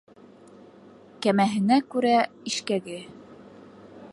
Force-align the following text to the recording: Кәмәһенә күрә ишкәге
Кәмәһенә 1.25 1.79
күрә 1.97 2.15
ишкәге 2.53 2.99